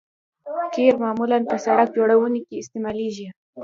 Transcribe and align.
قیر 0.75 0.93
معمولاً 1.03 1.39
په 1.49 1.55
سرک 1.63 1.87
جوړونه 1.97 2.39
کې 2.47 2.55
استعمالیږي 2.61 3.27